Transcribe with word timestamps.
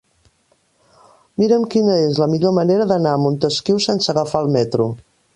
Mira'm 1.41 1.67
quina 1.75 1.97
és 2.05 2.21
la 2.23 2.27
millor 2.31 2.55
manera 2.59 2.87
d'anar 2.91 3.11
a 3.17 3.19
Montesquiu 3.25 3.83
sense 3.87 4.13
agafar 4.15 4.41
el 4.47 4.49
metro. 4.57 4.89